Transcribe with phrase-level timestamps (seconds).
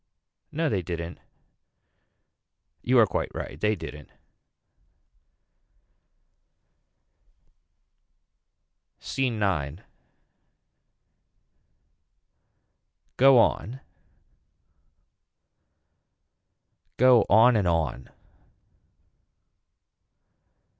[0.51, 1.19] No they didn't.
[2.81, 4.09] You are quite right they didn't.
[8.99, 9.83] SCENE IX.
[13.17, 13.79] Go on.
[16.97, 18.09] Go on and on.